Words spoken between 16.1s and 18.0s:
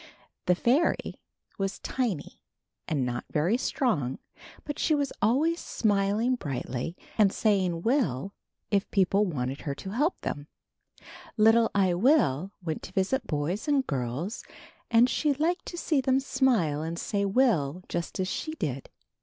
smile and say will/'